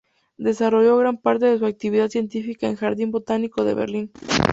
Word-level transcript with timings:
Desarrolló 0.39 0.97
gran 0.97 1.17
parte 1.19 1.45
de 1.45 1.59
su 1.59 1.67
actividad 1.67 2.09
científica 2.09 2.65
en 2.65 2.71
el 2.71 2.77
Jardín 2.79 3.11
Botánico 3.11 3.63
de 3.63 3.75
Berlín. 3.75 4.11